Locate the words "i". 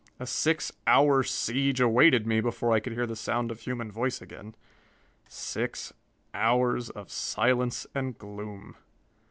2.71-2.79